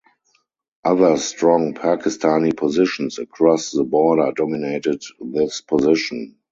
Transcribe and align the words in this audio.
Other 0.83 1.15
strong 1.17 1.75
Pakistani 1.75 2.57
positions 2.57 3.19
across 3.19 3.69
the 3.69 3.83
border 3.83 4.31
dominated 4.35 5.03
this 5.19 5.61
position. 5.61 6.39